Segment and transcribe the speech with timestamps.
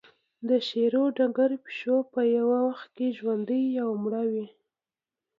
[0.47, 4.47] د شروډنګر پیشو په یو وخت کې ژوندۍ او مړه وي.